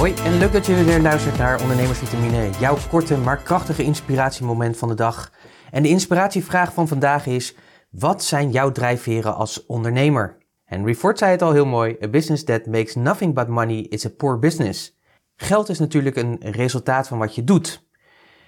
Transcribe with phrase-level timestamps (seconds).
[0.00, 4.88] Hoi en leuk dat je weer luistert naar Ondernemersvitamine, jouw korte maar krachtige inspiratiemoment van
[4.88, 5.32] de dag.
[5.70, 7.54] En de inspiratievraag van vandaag is:
[7.90, 10.36] wat zijn jouw drijfveren als ondernemer?
[10.64, 14.06] Henry Ford zei het al heel mooi: A business that makes nothing but money is
[14.06, 14.98] a poor business.
[15.36, 17.88] Geld is natuurlijk een resultaat van wat je doet.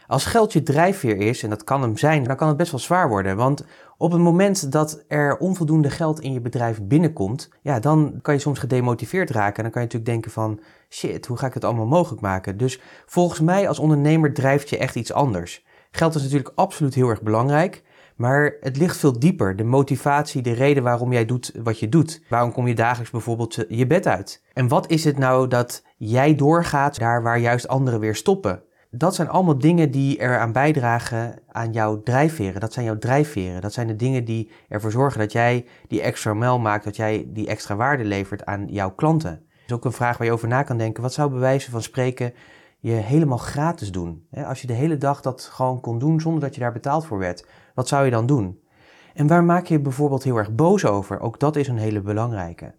[0.07, 2.81] Als geld je drijfveer is, en dat kan hem zijn, dan kan het best wel
[2.81, 3.37] zwaar worden.
[3.37, 3.65] Want
[3.97, 8.41] op het moment dat er onvoldoende geld in je bedrijf binnenkomt, ja, dan kan je
[8.41, 9.57] soms gedemotiveerd raken.
[9.57, 12.57] En dan kan je natuurlijk denken van, shit, hoe ga ik het allemaal mogelijk maken?
[12.57, 15.65] Dus volgens mij als ondernemer drijft je echt iets anders.
[15.91, 17.83] Geld is natuurlijk absoluut heel erg belangrijk.
[18.17, 19.57] Maar het ligt veel dieper.
[19.57, 22.23] De motivatie, de reden waarom jij doet wat je doet.
[22.29, 24.43] Waarom kom je dagelijks bijvoorbeeld je bed uit?
[24.53, 28.63] En wat is het nou dat jij doorgaat daar waar juist anderen weer stoppen?
[28.95, 32.61] Dat zijn allemaal dingen die eraan bijdragen aan jouw drijfveren.
[32.61, 33.61] Dat zijn jouw drijfveren.
[33.61, 37.27] Dat zijn de dingen die ervoor zorgen dat jij die extra mel maakt, dat jij
[37.29, 39.31] die extra waarde levert aan jouw klanten.
[39.31, 41.03] Dat is ook een vraag waar je over na kan denken.
[41.03, 42.33] Wat zou bewijzen van spreken
[42.79, 44.27] je helemaal gratis doen?
[44.47, 47.19] Als je de hele dag dat gewoon kon doen zonder dat je daar betaald voor
[47.19, 48.61] werd, wat zou je dan doen?
[49.15, 51.21] En waar maak je je bijvoorbeeld heel erg boos over?
[51.21, 52.75] Ook dat is een hele belangrijke.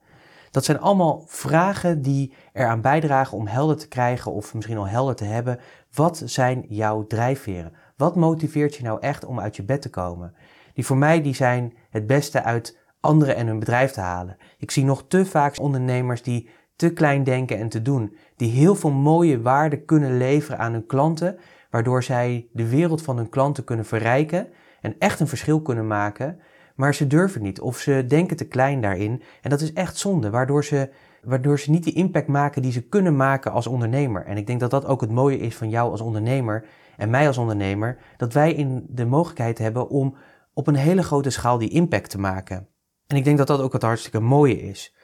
[0.53, 5.15] Dat zijn allemaal vragen die eraan bijdragen om helder te krijgen of misschien al helder
[5.15, 5.59] te hebben.
[5.93, 7.73] Wat zijn jouw drijfveren?
[7.97, 10.33] Wat motiveert je nou echt om uit je bed te komen?
[10.73, 14.37] Die voor mij die zijn het beste uit anderen en hun bedrijf te halen.
[14.57, 18.75] Ik zie nog te vaak ondernemers die te klein denken en te doen, die heel
[18.75, 21.37] veel mooie waarde kunnen leveren aan hun klanten,
[21.69, 24.47] waardoor zij de wereld van hun klanten kunnen verrijken
[24.81, 26.39] en echt een verschil kunnen maken,
[26.75, 29.21] maar ze durven niet of ze denken te klein daarin.
[29.41, 30.89] En dat is echt zonde, waardoor ze,
[31.23, 34.25] waardoor ze niet die impact maken die ze kunnen maken als ondernemer.
[34.25, 36.65] En ik denk dat dat ook het mooie is van jou als ondernemer
[36.97, 40.15] en mij als ondernemer, dat wij in de mogelijkheid hebben om
[40.53, 42.67] op een hele grote schaal die impact te maken.
[43.07, 44.95] En ik denk dat dat ook het hartstikke mooie is.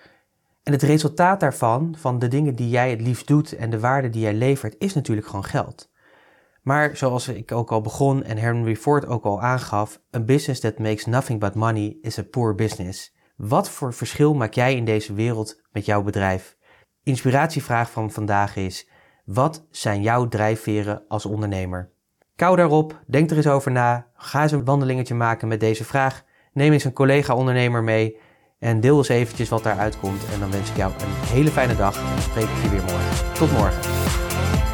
[0.64, 4.10] En het resultaat daarvan, van de dingen die jij het liefst doet en de waarde
[4.10, 5.89] die jij levert, is natuurlijk gewoon geld.
[6.70, 10.80] Maar zoals ik ook al begon en Henry Ford ook al aangaf, a business that
[10.80, 13.16] makes nothing but money is a poor business.
[13.36, 16.58] Wat voor verschil maak jij in deze wereld met jouw bedrijf?
[17.04, 18.90] Inspiratievraag van vandaag is:
[19.26, 21.92] wat zijn jouw drijfveren als ondernemer?
[22.36, 26.24] Kou daarop, denk er eens over na, ga eens een wandelingetje maken met deze vraag.
[26.54, 28.18] Neem eens een collega-ondernemer mee
[28.60, 30.22] en deel eens eventjes wat daaruit komt.
[30.34, 33.34] En dan wens ik jou een hele fijne dag en spreek ik je weer morgen.
[33.34, 34.69] Tot morgen.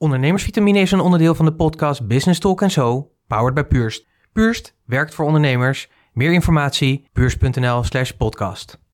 [0.00, 4.06] Ondernemersvitamine is een onderdeel van de podcast Business Talk Zo, powered by Purst.
[4.32, 5.88] Purst werkt voor ondernemers.
[6.12, 8.78] Meer informatie, purst.nl slash podcast.